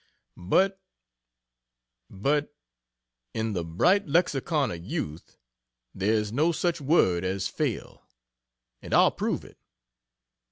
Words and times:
But 0.35 0.81
but 2.09 2.55
"In 3.35 3.53
the 3.53 3.63
bright 3.63 4.07
lexicon 4.07 4.71
of 4.71 4.83
youth, 4.83 5.37
There's 5.93 6.33
no 6.33 6.51
such 6.51 6.81
word 6.81 7.23
as 7.23 7.47
Fail" 7.47 8.01
and 8.81 8.95
I'll 8.95 9.11
prove 9.11 9.45
it! 9.45 9.59